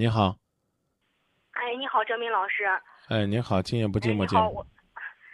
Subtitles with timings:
[0.00, 0.34] 你好，
[1.52, 2.64] 哎，你好，郑明老师。
[3.10, 4.66] 哎，你好，今夜不寂哎，寞节你好，我目。，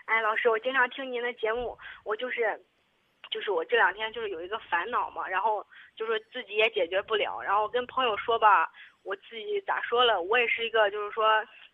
[0.06, 2.60] 哎，老师，我经常听您的节目，我就是，
[3.30, 8.68] 就是我这两天就是有一个烦恼嘛，然后就是自己也解决不了，然后跟朋友说吧，
[9.06, 11.24] 我自己咋说了，我也是一个就是说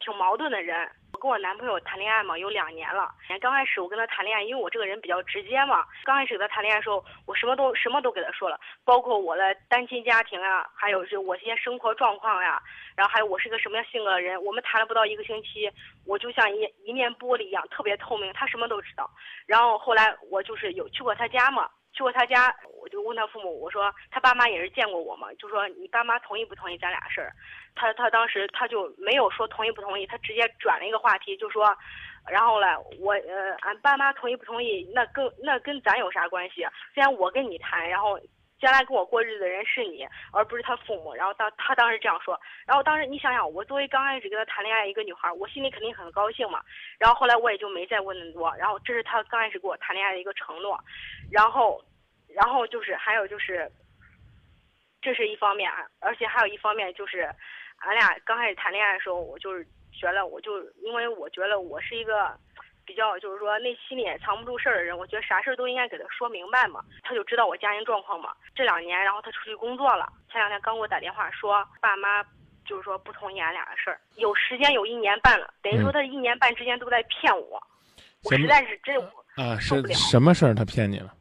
[0.00, 0.86] 挺矛盾的人。
[1.14, 3.10] 我跟我男朋友谈恋爱嘛，有两年了。
[3.40, 12.60] 刚开始我跟他谈恋爱，因为我这个人比较直接嘛，刚开始跟他谈恋爱的时候，我什么都什么都给他说了，包括我的单亲家庭啊，还有就我这些生活状况呀、
[12.94, 14.42] 然后还有我是个什么样性格的人。
[14.42, 15.70] 我们谈了不到一个星期，
[16.06, 19.08] 我就像一一面玻璃一样，特别透明，他什么都知道。
[19.46, 27.32] 然后后来我就是有去过他家嘛，去过他家，我就问他父母，我说他爸妈也是见过我嘛，就说你爸妈同意不同意咱俩事儿？
[27.74, 31.76] 他他当时他就没有说同意不同意，他直接转了一个话题，就说，
[32.28, 32.66] 然后嘞，
[32.98, 36.66] 我呃，俺爸妈同意不同意，那跟那跟咱有啥关系？
[36.94, 38.18] 既然我跟你谈，然后。
[38.62, 41.12] 将来跟我过日子的人是你，而不是他父母。
[41.12, 46.62] 然后当他当时这样说，然后当时你想想，我作为刚开始跟他谈恋爱一个女孩，我心里肯定很高兴嘛。
[46.96, 48.54] 然后后来我也就没再问那么多。
[48.56, 50.78] 然后这是他刚开始跟我谈恋爱的一个承诺，
[51.28, 51.82] 然后，
[52.28, 53.68] 然后就是还有就是，
[55.02, 55.68] 这是一方面，
[55.98, 57.28] 而且还有一方面就是，
[57.78, 62.32] 俺俩刚开始谈恋爱的时候，我就是觉得，我就因为我觉得我是一个。
[62.84, 66.82] 比较就是说内心里也藏不住事儿的人，我觉得啥事儿都应该给他说明白嘛。
[67.02, 68.34] 他就知道我家庭状况嘛。
[68.54, 72.22] 这两年，然后他出去工作了，前两天刚给我打电话说爸妈
[72.64, 77.62] 就是说不同意俺俩的事儿，有时间有一年半了，等于说他一年半之间都在骗我，
[78.24, 78.96] 我实在是真
[79.36, 81.12] 啊，是什么事儿他骗你了？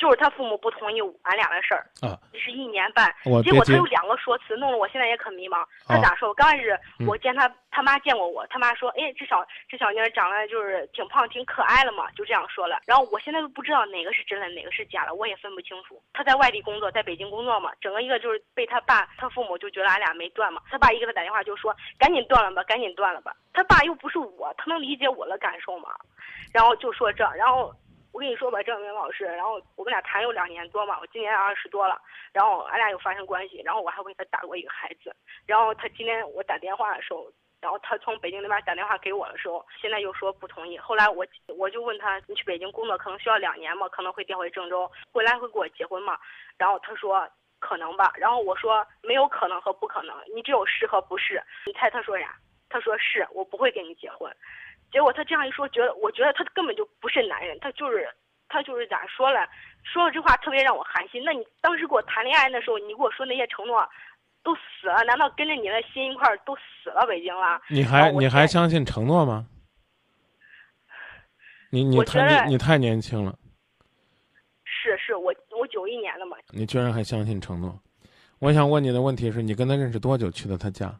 [0.00, 5.62] 就是他父母不同意俺俩的事儿，啊，是一年半，我结果他有两个说辞，弄得我现在也可迷茫。
[5.86, 6.30] 他哦咋说？
[6.30, 12.80] 我刚开始嗯我见他他妈见过我，他妈说，哎，这小这小妮儿长得就是挺胖挺可爱了嘛，就这样说了。
[12.86, 16.02] 然后我现在都不知道哪个是真的，哪个是假的，我也分不清楚。
[16.14, 20.62] 他在外地工作，在北京工作嘛，整个一个就是被他爸他父母就觉得俺俩没断嘛。
[20.70, 23.36] 他爸一给他打电话就说，赶紧断了吧，赶紧断了吧。
[23.52, 25.90] 他爸又不是我，他能理解我的感受吗？
[26.54, 27.70] 然后就说这，然后。
[28.12, 32.00] 我跟你说吧，郑明老师，然后我跟俩谈有两年多嘛，我今年二十多了，
[32.32, 35.14] 然后俺俩又发生关系，然后我还为他打过一个孩子，
[35.46, 41.24] 然后他今天我打电话的时候，然后他从北京那边打电话给我的时候，现在又说不同意，后来我
[41.56, 46.18] 我就问他，你去北京工作可能需要两年嘛，可能会调回郑州，回来会跟我结婚嘛，
[46.58, 47.28] 然后他说
[47.60, 52.34] 可能吧，然后我说没有可能和不可能，你只有是和不是，你猜他说啥？
[52.68, 54.34] 他说是我不会跟你结婚。
[54.92, 58.08] 结果他这样一说，觉得我觉得他根本就不是男人，他就是
[58.48, 59.46] 他就是咋说了，
[59.84, 61.22] 说了这话特别让我寒心。
[61.24, 63.88] 那你当时跟我谈恋爱的时候，你给我说那些承诺，
[64.42, 67.60] 都死了，难道跟着你的心一块儿都死了北京了？
[67.68, 69.46] 你还你还相信承诺吗？
[71.70, 73.38] 你你太你你太年轻了，
[74.64, 77.80] 是是，我我九一年的嘛，你居然还相信承诺。
[78.40, 80.92] 我想问你的问题是你跟他认识多久去的他家？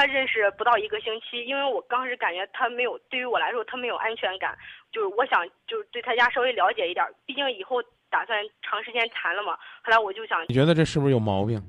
[0.00, 4.56] 他认识不到一个星期，因为我刚开始感觉他没有，对于我来说他没有安全感，
[4.90, 9.52] 就是我想就是对他家稍微了解一点，毕竟以后打算长时间谈了嘛。
[9.84, 11.62] 后来我就想你觉得这是不是有毛病？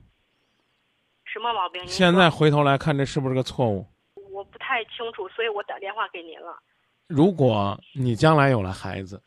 [1.26, 1.86] 什么毛病？
[1.86, 3.86] 现在回头来看，这是不是个错误？
[4.32, 6.58] 我不太清楚，所以我打电话给您了。
[7.08, 9.22] 如果你将来有了孩子，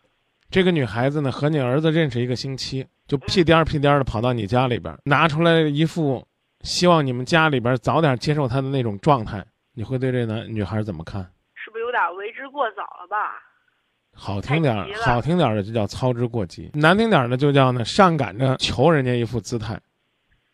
[0.50, 6.26] 这个女孩子呢和你儿子认识一个星期，就屁颠儿屁颠儿的跑到你家里边，拿出来一副
[6.64, 9.44] 希望你们家里边早点接受他的那种状态，
[9.75, 11.22] 你会对这男女孩怎么看？
[11.54, 13.41] 是不是有点为之过早了吧？
[14.16, 19.78] 好听点儿好听点儿的就叫操之过急；难听点儿的就叫呢上赶着求人家一副姿态。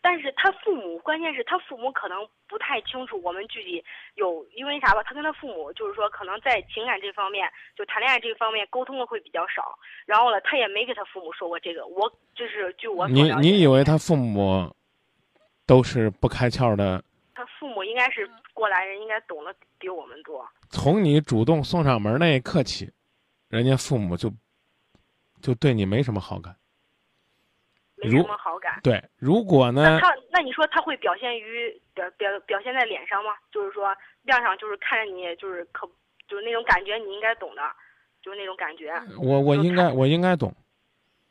[0.01, 2.17] 但是他父母，关键是他父母可能
[2.49, 3.83] 不太清楚我们具体
[4.15, 5.03] 有，因为啥吧？
[5.03, 7.47] 他跟他父母就是说，可能在情感这方面，
[7.77, 9.77] 就谈恋爱这方面沟通的会比较少。
[10.07, 11.85] 然后呢，他也没给他父母说过这个。
[11.85, 14.75] 我就是据我你你以为他父母
[15.65, 17.03] 都是不开窍的？
[17.33, 20.47] 他父母应该是过来人，应该懂得比我们多。
[20.69, 22.91] 从你主动送上门那一刻起，
[23.49, 24.31] 人家父母就
[25.41, 26.55] 就对你没什么好感。
[27.95, 28.79] 没什么好感。
[28.81, 33.31] 对，如果那呢，他，那你说他会表现于表表表现在脸上吗？
[33.51, 35.87] 就是说面上就是看着你就是可
[36.27, 37.61] 就是那种感觉，你应该懂的，
[38.21, 40.51] 就是那种感觉我我应该我应该懂，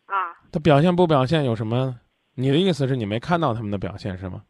[0.06, 0.34] 啊。
[0.52, 1.99] 他表现不表现有什么？
[2.34, 4.42] 你的意思是你没看到他们的表现是吗？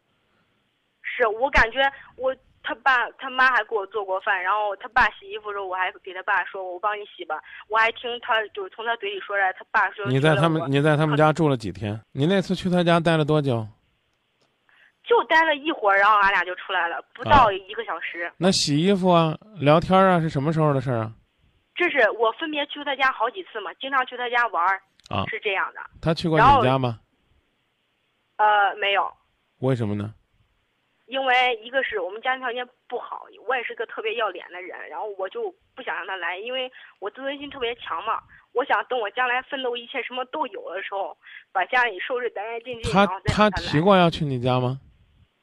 [1.03, 1.81] 是我感觉
[2.17, 7.41] 我他爸他妈还给我做过饭，然后他爸洗衣服的时候，我还给他爸说我帮你洗吧。
[7.69, 12.00] 我还听他就是从他嘴里说出来，他爸说你在他们你在他们家住了几天？
[12.12, 13.67] 你那次去他家待了多久？
[15.03, 18.31] 就待了一会儿，然后俺俩就出来了，不啊到一个小时。
[18.37, 21.12] 那洗衣服啊、聊天啊是什么时候的事儿啊？
[21.75, 25.81] 这是我分别去他家好几次嘛，经常去他家玩儿，啊，是这样的。
[26.00, 27.00] 他去过你家吗？
[28.41, 29.13] 呃，没有，
[29.59, 30.15] 为什么呢？
[31.05, 38.23] 因为一个是我们家庭条件不好，我也是个特别要脸的人，然后我就不想让他来，因为我自尊心特别强嘛。
[38.53, 41.15] 我想等我将来奋斗一切什么都有的时候，
[41.53, 44.81] 把家里收拾干干净净，他他提过要去你家吗？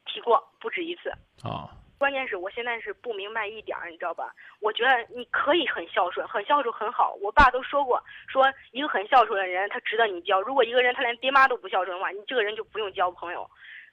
[0.06, 1.08] 提过不止一次。
[1.42, 4.32] 啊、关键是我现在是不明白一点儿，你知道吧？
[4.60, 7.18] 我觉得你可以很孝顺，很孝顺很好。
[7.20, 10.40] 我爸都说过，说一个很孝顺的人，他值得你交。
[10.40, 13.48] 如果一个人他连爹妈都不孝顺的话，你这个人就不用交朋友。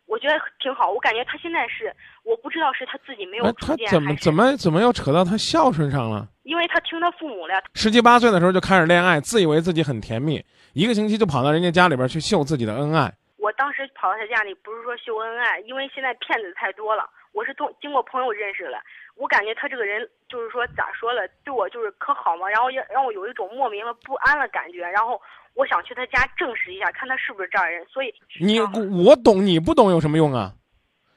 [0.05, 1.91] 我觉得挺好，我感觉他现在是，
[2.23, 6.27] 我不知道是他自己没有哎，主见，他怎么怎么怎么又扯到他孝顺上了？
[6.43, 13.11] 因为他听他父母的，十七八岁的时候就开始恋爱，自以为自己很甜蜜，一个星期就跑到人家家里边去秀自己的恩爱。
[13.39, 17.09] 我当时跑到他家里，不是说秀恩爱，因为现在骗子太多了。
[17.35, 18.79] 我是通经过朋友认识了，
[19.15, 25.21] 我感觉他这个人就是说咋说了，对我就是可好嘛，然后也让我有一种莫名的不安的感觉，然后
[25.53, 27.85] 我想去他家证实一下，看他是不是这样人。
[27.87, 28.71] 所以你啊
[29.05, 30.53] 我懂，你不懂有什么用啊？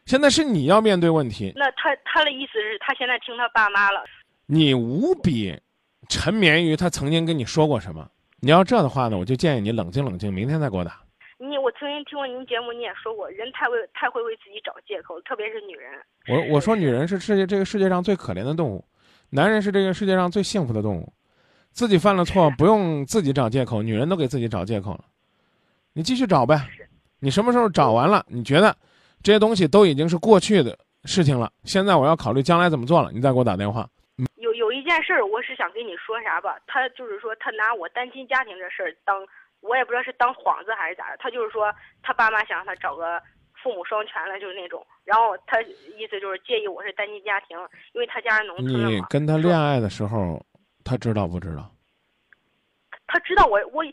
[0.06, 4.04] 现在是你要面对问题，那他他的意思是他现在听他爸妈了，
[4.46, 5.56] 你无比
[6.08, 8.10] 沉湎于他曾经跟你说过什么。
[8.40, 11.00] 你要这的话呢，我就建议你冷静冷静，明天再给我打。
[11.38, 15.92] 你我曾经听过您节目，你也说过，人太会太会为自己找借口，特别是女人。
[16.28, 18.84] 我我说女人是世界这个世界上最可怜的动物，
[19.30, 21.12] 男人是这个世界上最幸福的动物。
[21.70, 25.04] 自己犯了错不用自己找借口，女人都给自己找借口了。
[25.92, 26.60] 你继续找呗，
[27.20, 28.76] 你什么时候找完了，你觉得
[29.22, 33.88] 这些东西都已经是过去的事情了，现在我要考虑将来怎么做了，你再给我打电话。
[34.36, 39.24] 有有一件事儿，我是想跟你说啥吧，他就是说他拿我单亲家庭这事儿当，
[39.60, 43.20] 我也不知道是当幌子还是咋的，他就是说他爸妈想让他找个
[43.62, 47.58] 父母双全的，就是那种，然后他意思就是介意我是单亲家庭，
[47.92, 48.86] 因为他家是农村。
[48.86, 50.40] 你跟他恋爱的时候，
[50.84, 51.70] 他知道不知道？
[53.06, 53.84] 他知道我我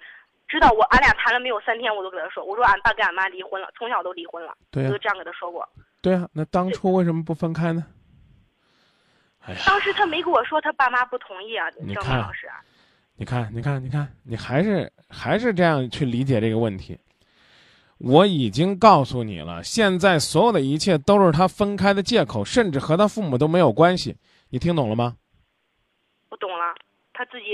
[0.47, 5.67] 知道我俺俩谈了没有三天，我都跟他说，我说俺爸跟俺妈离婚了，从小都离婚了，我都这样跟他说过。
[6.01, 7.83] 对啊、那当初为什么不分开呢？
[9.45, 12.47] 哎呀，当时他没跟我说他爸妈不同意啊，张明老师。
[13.17, 16.97] 你看，你看，你看，你还是还是这样去理解这个问题。
[17.97, 24.17] 我已经告诉你了，现在所有的一切都是他分开的借口，甚至和他父母都没有关系。
[24.49, 25.15] 你听懂了吗？
[26.29, 26.75] 我懂了，
[27.13, 27.45] 他自己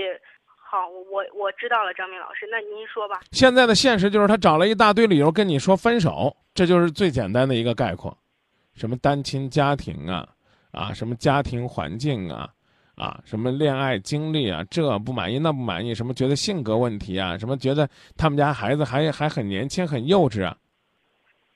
[0.55, 3.21] 好，我我我知道了，张明老师，那您说吧。
[3.31, 8.17] 现在的现实就是他找了一大堆理由跟你说分手，这就是最简单的一个概括。
[8.73, 10.27] 什么单亲家庭啊，
[10.71, 12.49] 啊，什么家庭环境啊，
[12.95, 20.55] 啊，什么恋爱经历啊，这不满意那不满意，什么觉得性格问题啊，什么觉得他们家孩子还还很年轻很幼稚啊，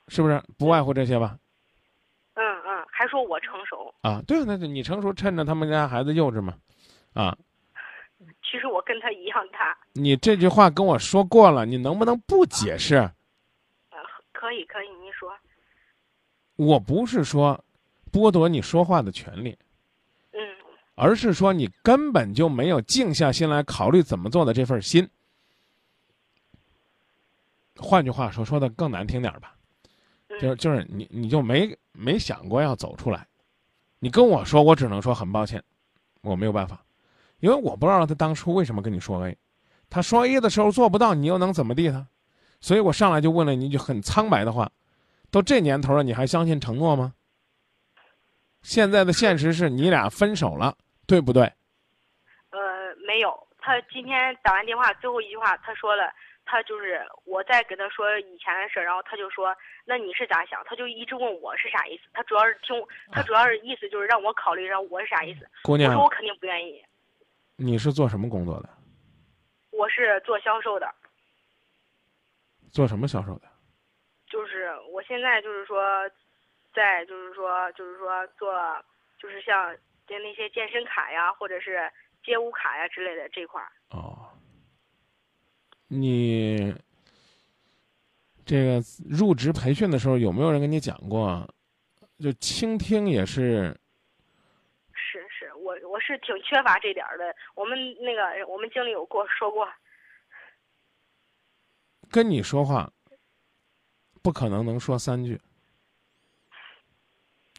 [0.08, 0.42] 是不是？
[0.58, 1.38] 不外乎这些吧？
[2.34, 6.54] 嗯嗯，还说我成熟，啊，对啊，那你成熟，趁着他们家孩子幼稚嘛，
[7.14, 7.36] 啊，
[8.42, 9.76] 其实我跟他一样大。
[9.92, 12.96] 你这句话跟我说过了，你能不能不解释？
[12.96, 13.98] 呃，
[14.32, 15.30] 可以可以，您说。
[16.56, 17.62] 我不是说
[18.10, 19.65] 剥夺你说话的权利，嗯
[20.96, 25.08] 而是说你根本就没有静下心来考虑怎么做的这份心。
[27.76, 29.54] 换句话说，说的更难听点儿吧，
[30.28, 33.26] 嗯就是就是你你就没没想过要走出来。
[33.98, 35.62] 你跟我说，我只能说很抱歉，
[36.22, 36.82] 我没有办法，
[37.40, 39.36] 因为我不知道他当初为什么跟你说 A，
[39.90, 42.06] 他说 A 的时候做不到，你又能怎么地他？
[42.60, 44.72] 所以我上来就问了你一句很苍白的话：
[45.30, 47.12] 都这年头了，你还相信承诺吗？
[48.62, 50.76] 现在的现实是你俩分手了，
[51.06, 51.44] 对不对？
[52.50, 53.46] 呃，没有。
[53.58, 56.12] 他今天打完电话最后一句话，他说了，
[56.44, 60.62] 他就是我在跟他说以前的事儿，然后他就说，那你是咋想？
[60.64, 62.04] 他就一直问我是啥意思。
[62.12, 65.48] 他主要是听，他主要是意思就是让我考虑，让我是啥意思。
[65.62, 66.84] 姑娘我说，我肯定不愿意，
[67.56, 68.68] 你是做什么工作的？
[69.72, 70.94] 我是做销售的。
[72.70, 73.48] 做什么销售的？
[74.28, 76.08] 就是我现在就是说，
[76.74, 78.54] 在就是说就是说做
[79.18, 79.74] 就是像
[80.06, 81.90] 就那些健身卡呀，或者是
[82.24, 83.72] 街舞卡呀之类的这块儿。
[83.90, 84.28] 哦，
[85.88, 86.74] 你
[88.44, 91.48] 这个入职培训的时候有没有人跟你讲过？
[92.18, 93.78] 就倾听也是
[94.94, 97.36] 是是，我我是挺缺乏这点儿的。
[97.54, 99.68] 我们那个我们经理有跟我说过，
[102.10, 102.90] 跟你说话，
[104.22, 105.38] 不可能能说三句，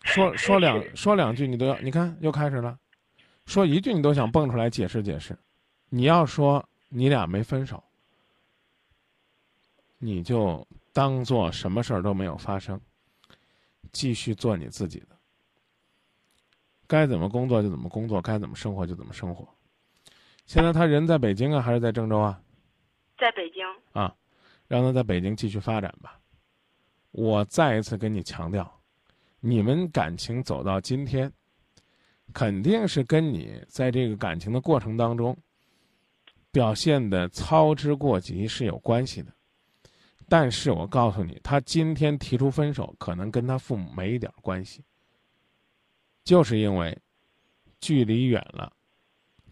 [0.08, 2.78] 说 说两说两句你都要，你看又开始了，
[3.46, 5.38] 说一句你都想蹦出来解释解释，
[5.90, 7.84] 你要说你俩没分手，
[9.98, 12.80] 你就当做什么事儿都没有发生，
[13.92, 15.18] 继续做你自己的，
[16.88, 19.48] 该怎么工作就怎么工作，该怎么生活就怎么生活。
[20.46, 22.42] 现在他人在北京啊，还是在郑州啊？
[23.18, 24.16] 在北京，啊，
[24.68, 26.18] 让他在北京继续发展吧。
[27.12, 28.77] 我再一次跟你强调，
[29.40, 31.32] 你们感情走到今天，
[32.34, 35.38] 肯定是跟你在这个感情的过程当中
[36.52, 39.32] 表现的操之过急是有关系的。
[40.30, 44.84] 但是我告诉你，他今天提出分手，可能跟他父母没一点关系，
[46.24, 46.98] 就是因为
[47.80, 48.74] 距离远了，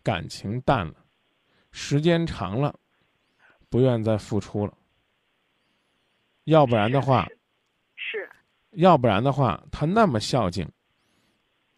[0.03, 0.95] 感情淡了，
[1.71, 2.77] 时间长了，
[3.69, 4.77] 不愿再付出了。
[6.43, 7.25] 要不然的话，
[8.75, 10.67] 要不然的话，他那么孝敬，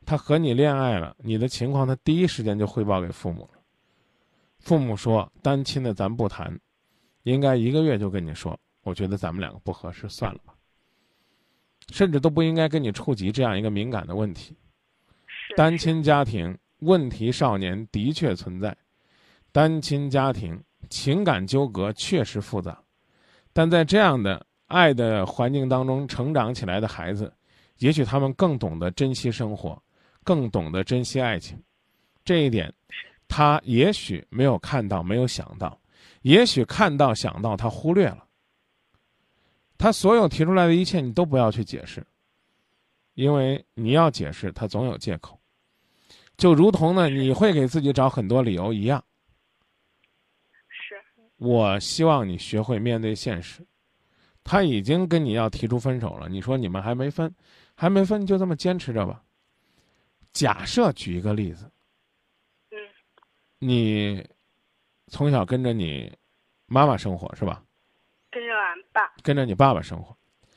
[0.06, 3.60] 他和你恋爱了，你的情况他第一时间就汇报给父母了。
[4.60, 6.60] 父母说单亲的咱不谈，
[7.24, 8.60] 应该一个月就跟你说。
[8.84, 10.54] 我觉得咱们两个不合适，算了吧。
[11.92, 14.56] 甚至都不应该跟你触及这样一个敏感的问题。
[15.56, 18.76] 单亲家庭问题少年的确存在，
[19.52, 22.82] 单亲家庭情感纠葛确实复杂，
[23.54, 27.34] 但在这样的爱的环境当中成长起来的孩子，
[27.80, 29.82] 也许他们更懂得珍惜生活，
[30.24, 31.62] 更懂得珍惜爱情。
[32.24, 32.74] 这一点，
[33.28, 35.80] 他也许没有看到，没有想到，
[36.22, 38.26] 也许看到想到，他忽略了。
[39.78, 42.06] 他所有提出来的一切，你都不要去解释，
[43.14, 45.40] 因为你要解释，他总有借口，
[46.36, 49.02] 就如同呢，你会给自己找很多理由一样。
[50.68, 50.96] 是。
[51.38, 53.66] 我希望你学会面对现实，
[54.48, 57.36] 他已经跟你要提出分手了，你说你们还没分，
[57.76, 59.22] 还没分，就这么坚持着吧。
[60.32, 61.70] 假设举一个例子，
[62.72, 62.78] 嗯，
[63.60, 64.26] 你
[65.08, 66.10] 从小跟着你
[66.66, 67.62] 妈妈生活是吧？
[68.32, 70.16] 跟着俺爸，跟着你爸爸生活。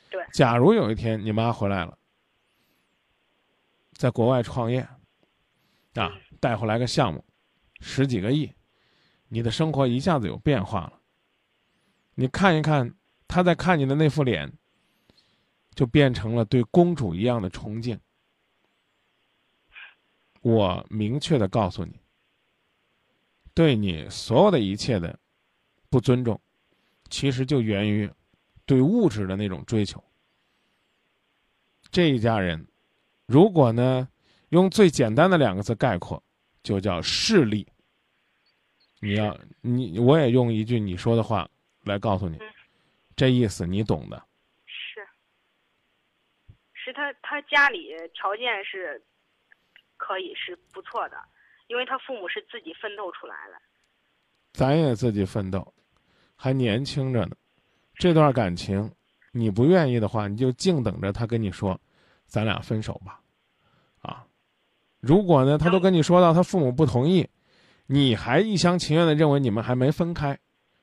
[0.09, 0.25] 对。
[0.31, 1.97] 假如有一天你妈回来了，
[3.91, 4.87] 在国外创业，
[5.95, 7.21] 啊，带回来个项目，
[7.81, 8.49] 十几个亿，
[9.27, 10.93] 你的生活一下子有变化了。
[12.15, 12.93] 你看一看
[13.31, 14.51] 他在看你的那副脸，
[15.73, 17.97] 就变成了对公主一样的崇敬。
[20.41, 21.97] 我明确的告诉你，
[23.53, 25.17] 对你所有的一切的
[25.89, 26.37] 不尊重。
[27.09, 28.11] 其实就源于
[28.65, 30.03] 对物质的那种追求。
[31.89, 32.67] 这一家人，
[33.25, 34.09] 如果呢
[34.49, 36.21] 用最简单的两个字概括，
[36.63, 37.65] 就叫势利。
[38.99, 41.49] 你要你我也用一句你说的话
[41.85, 42.37] 来告诉你，
[43.15, 44.21] 这意思你懂的。
[44.65, 45.07] 是，
[46.73, 49.01] 是他他家里条件是
[49.97, 51.17] 可以是不错的，
[51.67, 53.61] 因为他父母是自己奋斗出来的。
[54.53, 55.73] 咱也自己奋斗。
[56.35, 57.35] 还年轻着呢，
[57.93, 58.91] 这段感情，
[59.31, 61.79] 你不愿意的话，你就静等着他跟你说，
[62.25, 63.21] 咱俩分手吧，
[64.01, 64.25] 啊，
[64.99, 67.29] 如果呢，他都跟你说到他父母不同意，
[67.85, 70.35] 你还一厢情愿的认为你们还没分开，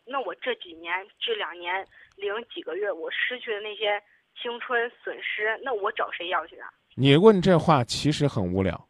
[0.04, 1.84] 那我这几年这两年
[2.20, 4.02] 零几个月我失去的那些
[4.40, 6.68] 青春损失，那我找谁要去啊？
[6.94, 8.88] 你问这话其实很无聊，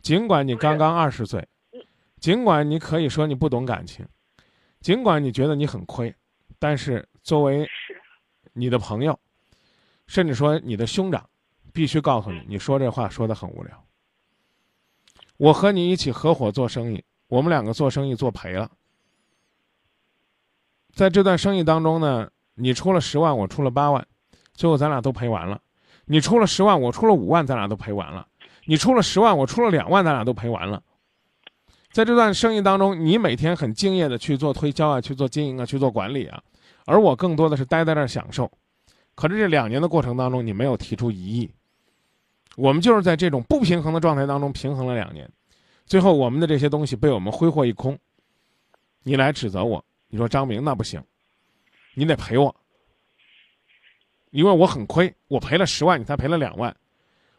[0.00, 1.46] 尽管你刚刚二十岁，
[2.20, 4.06] 尽管你可以说你不懂感情。
[4.80, 6.12] 尽管你觉得你很亏，
[6.58, 7.68] 但是作为
[8.52, 9.18] 你的朋友，
[10.06, 11.30] 甚至说你的兄长，
[11.72, 13.86] 必须告诉你，你说这话说的很无聊。
[15.36, 18.70] 我和你一起合伙做生意，我们两个做生意做赔了，
[20.92, 22.30] 在这段生意当中呢，
[22.62, 24.06] 你出了十万，我出了八万，
[24.54, 25.60] 最后咱俩都赔完了。
[26.04, 28.24] 你出了十万，我出了五万，咱俩都赔完了。
[28.66, 30.80] 你出了十万，我出了两万，咱俩都赔完了。
[31.90, 36.40] 在这段生意当中，你每天很敬业的去做推销啊，去做经营啊，去做管理啊，
[36.86, 38.48] 而我更多的是待在那儿享受。
[39.16, 41.50] 可是这两年的过程当中，你没有提出异议，
[42.56, 45.28] 我们就是在这种不平衡的状态当中平衡了两年，
[45.84, 47.98] 最后我们的这些东西被我们挥霍一空。
[49.02, 51.02] 你来指责我，你说张明那不行，
[51.94, 52.54] 你得赔我，
[54.30, 56.74] 因为我很亏，我赔了十万，你才赔了两万。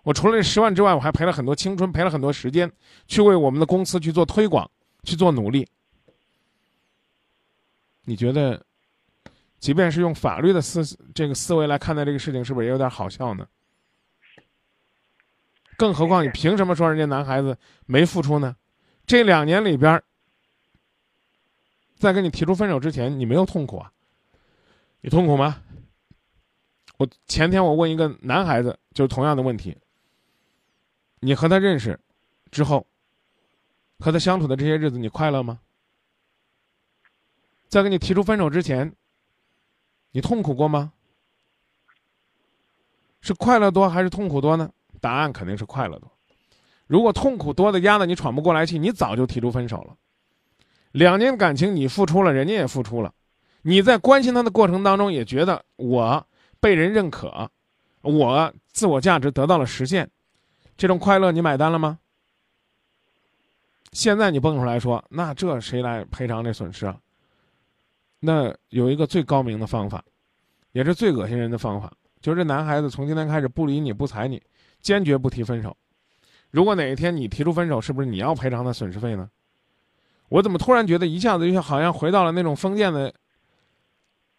[0.03, 2.69] 我除了这十万之外，我还赔了很多青春，赔了很多时间，
[3.07, 4.69] 去为我们的公司去做推广，
[5.03, 5.65] 去做努力。
[8.03, 8.65] 你觉得，
[9.59, 10.83] 即便是用法律的思
[11.15, 13.47] 这个思维来看待这个事情，是不是也有点好笑呢？
[15.77, 18.55] 更何况，你凭什么说人家男孩子没付出呢？
[19.07, 20.03] 这两年里边，
[21.95, 23.92] 在跟你提出分手之前，你没有痛苦啊？
[25.03, 25.61] 你痛苦吗？
[26.95, 29.77] 我前天我问一个男孩子，就是同样的问题。
[31.19, 31.99] 你和他认识
[32.51, 32.87] 之后，
[33.99, 35.59] 和他相处的这些日子，你快乐吗？
[37.67, 38.95] 在跟你提出分手之前，
[40.11, 40.93] 你痛苦过吗？
[43.19, 44.71] 是快乐多还是痛苦多呢？
[45.01, 46.09] 答案肯定是快乐多。
[46.87, 49.97] 如果痛苦多的压得你喘不过来气，你早就提出分手了。
[50.93, 53.13] 两年感情你付出了，人家也付出了，
[53.63, 56.25] 你在关心他的过程当中也觉得我
[56.59, 57.49] 被人认可，
[58.01, 60.09] 我自我价值得到了实现，
[60.77, 61.97] 这种快乐你买单了吗？
[63.93, 66.97] 现在你蹦出来说，那这谁来赔偿这损失啊？
[68.19, 70.03] 那有一个最高明的方法，
[70.71, 74.41] 也是最恶心人的方法，就是这男孩子从今天开始不理你不睬你，
[74.81, 75.75] 坚决不提分手。
[76.49, 79.29] 如果哪一天你提出分手，是不是你要赔偿他损失费呢？
[80.29, 83.13] 我怎么突然觉得一下子就像好像回到了那种封建的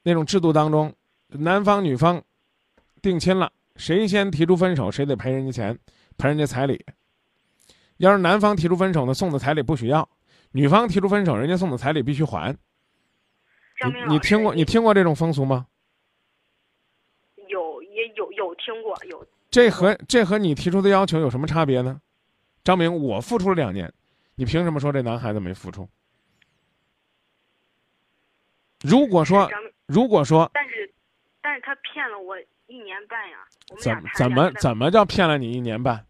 [0.05, 0.95] 那种制度当中，
[1.29, 2.23] 男方女方
[3.03, 5.79] 定亲了，谁先提出分手，谁得赔人家钱，
[6.17, 6.85] 赔人家彩礼。
[7.97, 10.07] 要是男方提出分手呢，送的彩礼不许要；
[10.53, 12.55] 女方提出分手，人家送的彩礼必须还。
[13.85, 15.67] 你你听过你听过这种风俗吗？
[17.49, 19.27] 有也有有听过有。
[19.51, 21.99] 这和这和你提出的要求有什么差别呢？
[22.63, 23.91] 张明，我付出了两年，
[24.35, 25.89] 你凭什么说这男孩子没付出？
[28.83, 29.49] 如果说
[29.87, 30.93] 如果说，但是
[31.43, 33.39] 但是他骗了我一年半呀。
[33.79, 36.07] 怎怎么怎么叫骗了你一年半？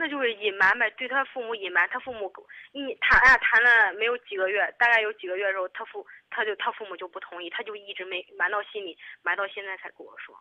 [0.00, 2.32] 那就是隐瞒呗，对他父母隐瞒，他父母
[2.70, 10.38] 一谈呀谈了没有几个月，大概有几个月之后，他父他就他父母就不同意，他就一直没瞒到心里，瞒到现在才跟我说。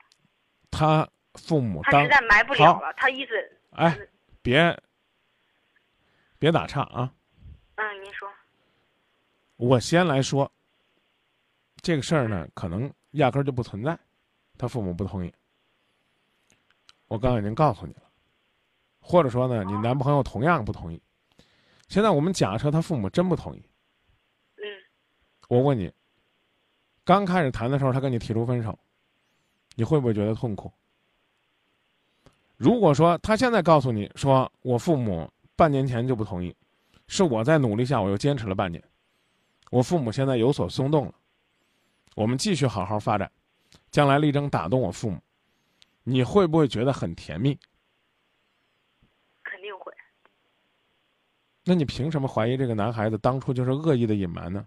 [0.70, 3.98] 他父母他实在瞒不了了，他意思哎，
[4.44, 4.80] 别
[6.38, 7.12] 别打岔啊。
[7.76, 8.32] 嗯，您说。
[9.56, 10.52] 我先来说，
[11.82, 13.98] 这个事儿呢，可能压根儿就不存在，
[14.58, 15.34] 他父母不同意。
[17.08, 18.04] 我刚才已经告诉你了。
[19.00, 21.02] 或者说呢，你男朋友同样不同意。
[21.88, 23.64] 现在我们假设他父母真不同意。
[24.58, 24.64] 嗯。
[25.48, 25.90] 我问你，
[27.06, 28.78] 刚开始谈的时候，他跟你提出分手，
[29.76, 30.70] 你会不会觉得痛苦？
[32.58, 36.54] 如果说他现在告诉你说，我父母半年前就不同意，
[37.08, 38.84] 是我在努力下，我又坚持了半年，
[39.72, 41.14] 我父母现在有所松动了，
[42.18, 43.32] 我们继续好好发展，
[43.92, 45.22] 将来力争打动我父母，
[46.04, 47.56] 你会不会觉得很甜蜜？
[49.44, 49.94] 肯定会
[51.64, 54.66] 那你凭什么怀疑这个男孩子当初就是恶意的隐瞒呢？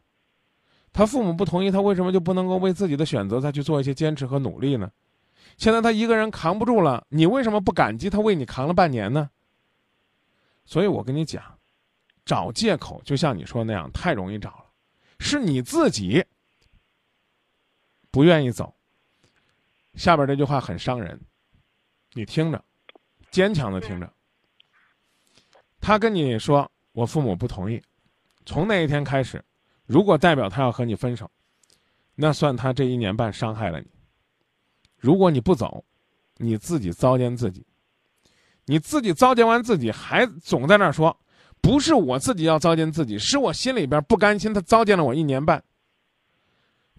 [0.93, 4.89] 他父母不同意，他为什么就不能够为自己的选择再去做一些坚持和努力呢？
[5.57, 9.29] 现在他一个人扛不住了，你为什么不感激他为你扛了半年呢？
[10.65, 11.59] 所以我跟你讲，
[12.25, 14.67] 找借口就像你说那样太容易找了，
[15.19, 16.25] 是你自己
[18.11, 18.75] 不愿意走。
[19.95, 21.21] 下边这句话很伤人，
[22.13, 22.65] 你听着，
[23.31, 24.13] 坚强的听着。
[25.81, 26.71] 他跟你说。
[26.93, 27.81] 我父母不同意，
[28.45, 29.43] 从那一天开始，
[29.87, 31.31] 如果代表他要和你分手，
[32.17, 33.87] 那算他这一年半伤害了你。
[34.97, 35.85] 如果你不走，
[36.37, 37.65] 你自己糟践自己，
[38.65, 41.17] 你自己糟践完自己，还总在那说，
[41.61, 45.63] 不是我自己要糟践自己，是我心里边不甘心，他糟践了我一年半。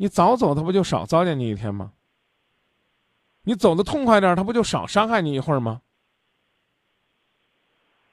[0.01, 1.93] 你早走，他不就少糟践你一天吗？
[3.43, 5.79] 你走的痛快点，他不就少伤害你一会儿吗？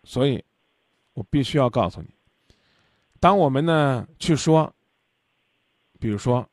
[0.05, 0.44] 所以。
[1.14, 2.09] 我必须要告诉你，
[3.18, 4.72] 当我们呢去说，
[5.98, 6.48] 比如说，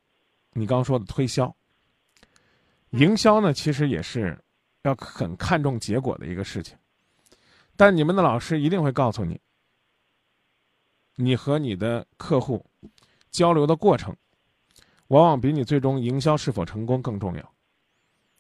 [0.53, 1.55] 你刚说的推销、
[2.89, 4.35] 营销呢，其实也是
[4.81, 6.75] 要很看重结果的一个事情。
[7.75, 9.39] 但你们的老师一定会告诉你，
[11.13, 12.65] 你和你的客户
[13.29, 14.17] 交流的过程，
[15.07, 17.53] 往往比你最终营销是否成功更重要，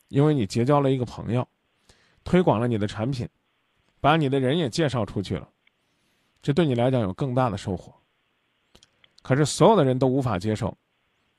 [0.07, 1.47] 因为你结交了一个朋友，
[2.23, 3.27] 推广了你的产品，
[3.99, 5.47] 把你的人也介绍出去了。
[6.41, 7.93] 这对你来讲有更大的收获。
[9.21, 10.75] 可是所有的人都无法接受，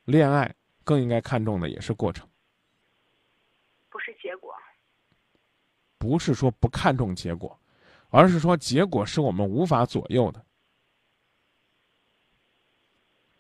[0.05, 2.29] 恋爱更应该看重的也是过程，
[3.89, 4.53] 不是结果。
[5.99, 7.59] 不是说不看重结果，
[8.11, 10.45] 而是说结果是我们无法左右的。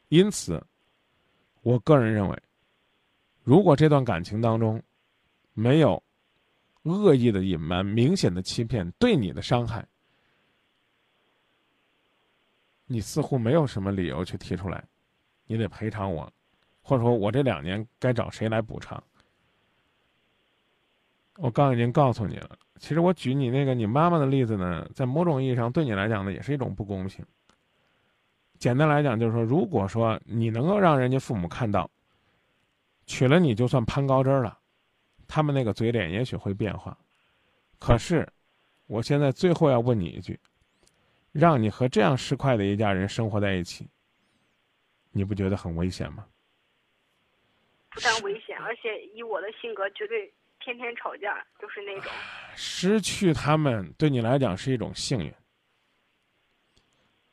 [0.08, 0.64] 因此，
[1.66, 2.42] 我个人认为，
[3.42, 4.80] 如果这段感情当中
[5.52, 6.00] 没有
[6.84, 9.84] 恶意的隐瞒、明显的欺骗、对你的伤害。
[12.86, 14.84] 你似乎没有什么理由去提出来，
[15.46, 16.32] 你得赔偿我，
[16.82, 19.02] 或者说我这两年该找谁来补偿？
[21.38, 27.26] 我刚已经告诉你了，其实我举你那个你妈妈的例子呢，在某种意义上对你来讲呢，也是一种不公平。
[28.58, 31.90] 简单来讲，就是说，如果说你能够让人家父母看到，
[33.06, 34.58] 娶了你就算攀高枝了，
[35.28, 36.96] 他们那个嘴脸也许会变化。
[37.78, 38.28] 可是，
[38.86, 40.38] 我现在最后要问你一句。
[41.32, 43.86] 让你和这样市侩的一家人生活在一起，
[45.10, 46.24] 你不觉得很危险吗？
[47.90, 52.10] 不但危险，而且以我的性格，绝对天天吵架，就是那种。
[52.54, 55.30] 失去他们对你来讲是一种幸运。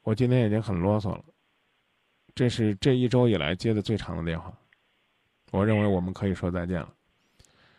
[0.04, 1.24] 我今天已经很啰嗦了，
[2.36, 4.54] 这是这一周以来接的最长的电话。
[5.52, 6.94] 我认为我们可以说再见了。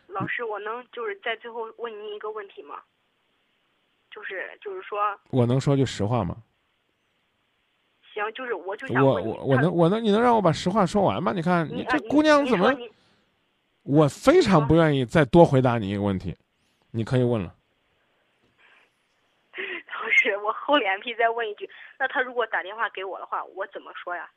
[0.07, 2.75] 老师，我能就是在最后问您一个问题吗？
[4.09, 4.97] 就是就是说，
[5.29, 6.37] 我能说句实话吗？
[8.13, 11.33] 行，就是我就想我我我能我能你能让我把实话说完吗？
[11.33, 12.73] 你看你这姑娘怎么？
[13.83, 16.35] 我非常不愿意再多回答你一个问题，
[16.91, 17.53] 你可以问了。
[19.57, 24.27] 老师，我厚脸皮再问一句，那他如果打电话给我的话，我怎么说呀？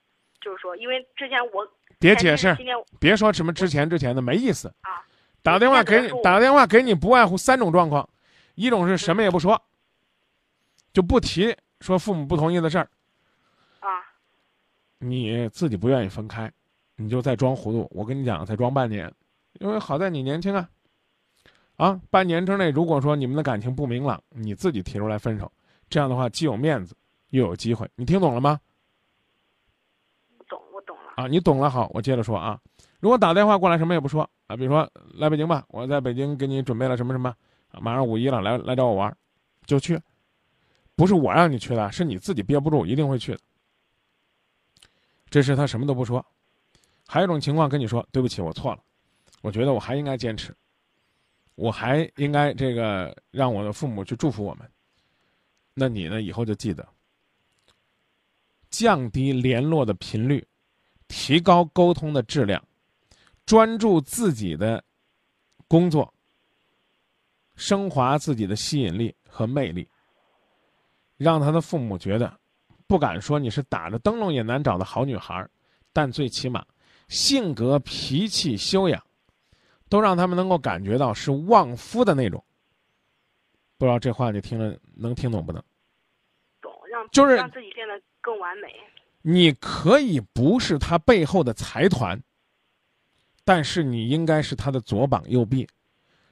[0.40, 1.66] 就是说，因为之前我
[1.98, 4.68] 别解释，今天别说什么之前之前的，没意思。
[4.82, 5.02] 啊，
[5.42, 8.08] 打电话给你我打电话给你，不外乎三种状况，
[8.54, 9.60] 一种是什么也不说，
[10.92, 12.88] 就不提说父母不同意的事儿，
[13.80, 14.04] 啊
[14.98, 16.52] 你自己不愿意分开，
[16.96, 17.88] 你就再装糊涂。
[17.90, 19.12] 我跟你讲，再装半年，
[19.54, 20.68] 因为好在你年轻啊，
[21.76, 25.50] 啊，半年之内如果说你们的感情不明朗，你自己提出来分手，
[25.88, 26.96] 这样的话既有面子
[27.30, 27.88] 又有机会。
[27.96, 28.60] 你听懂了吗？
[30.48, 31.12] 懂我懂了。
[31.16, 32.60] 啊，你懂了，好，我接着说啊。
[33.00, 37.34] 如果打电话过来什么也不说啊，比如说来北京吧，我在北京给你准备了什么什么，
[37.70, 39.16] 啊，马上五一了，来来找我玩儿，
[39.66, 40.00] 就去。
[40.96, 43.38] 不是我让你去的，是你自己憋不住，一定会去的。
[45.30, 46.24] 这是他什么都不说。
[47.06, 48.82] 还有一种情况跟你说，对不起，我错了，
[49.42, 50.52] 我觉得我还应该坚持，
[51.54, 54.68] 我还应该这个让我的父母去祝福我们。
[55.78, 56.86] 那你呢，以后就记得
[58.70, 60.46] 降低联络的频率。
[61.10, 62.62] 提高沟通的质量，
[63.46, 64.84] 专注自己的
[65.66, 66.12] 工作，
[67.56, 69.88] 升华自己的吸引力和魅力，
[71.16, 72.38] 让他的父母觉得，
[72.86, 75.48] 不敢说你是打着灯笼也难找的好女孩，
[75.94, 76.62] 但最起码
[77.08, 79.02] 性格、脾气、修养，
[79.88, 82.44] 都让他们能够感觉到是旺夫的那种。
[83.78, 85.64] 不知道这话你听了能听懂不能？
[87.12, 88.68] 就是让自己变得更完美。
[89.22, 92.20] 你可以不是他背后的财团，
[93.44, 95.68] 但是你应该是他的左膀右臂，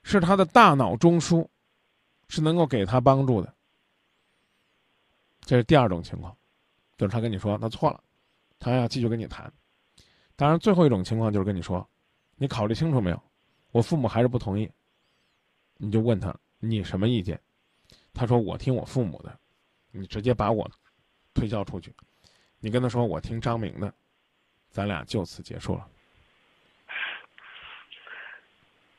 [0.02, 1.46] 是他的大脑中枢，
[2.28, 3.52] 是能够给他帮助的。
[5.40, 6.36] 这是第二种情况，
[6.96, 8.02] 就是他跟你说他错了，
[8.58, 9.52] 他要继续跟你谈。
[10.34, 11.86] 当然，最后一种情况就是跟你说，
[12.36, 13.22] 你考虑清楚没有？
[13.72, 14.70] 我父母还是不同意。
[15.76, 17.38] 你就问他你什么意见？
[18.14, 19.38] 他说我听我父母的，
[19.96, 20.70] 你直接把我
[21.34, 21.92] 推销出去。
[22.60, 23.92] 你跟他说我听张明的，
[24.70, 25.86] 咱俩就此结束了。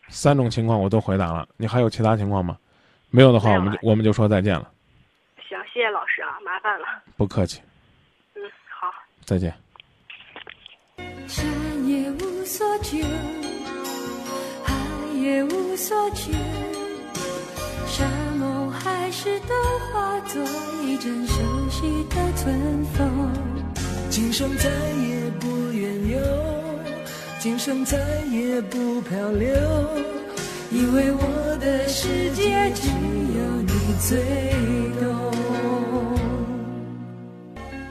[0.09, 2.57] 三种情况我都回答了，你还有其他情况吗？
[3.09, 4.71] 没有的话，我们就我们就说再见了。
[5.47, 6.85] 行，谢谢老师啊，麻烦了。
[7.15, 7.61] 不客气，
[8.35, 8.91] 嗯，好。
[9.23, 9.53] 再见。
[11.27, 11.45] 山
[11.87, 12.97] 也无所求，
[14.63, 14.73] 海
[15.13, 16.31] 也无所求，
[17.85, 18.26] 山
[19.47, 19.53] 都
[19.87, 20.43] 化作
[20.83, 21.35] 一阵熟
[21.69, 23.31] 悉的春风。
[24.09, 26.19] 今生再也不远游，
[27.39, 27.97] 今生再
[28.31, 29.51] 也不漂流，
[30.71, 34.17] 因为我的世界只有你最
[34.99, 35.05] 懂。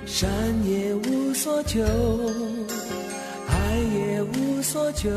[0.05, 0.29] 山
[0.65, 1.83] 也无所求，
[3.47, 5.11] 海也无所求，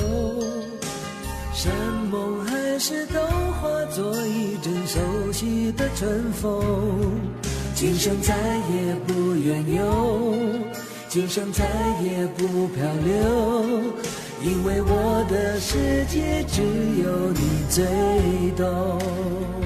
[1.61, 1.73] 山
[2.09, 4.97] 盟海誓都化作一阵熟
[5.33, 6.63] 悉的春风。
[7.75, 10.33] 今生再也不远游，
[11.09, 11.65] 今生再
[12.01, 13.83] 也不漂流，
[14.41, 16.61] 因为我的世界只
[17.03, 17.85] 有你最
[18.55, 19.58] 懂。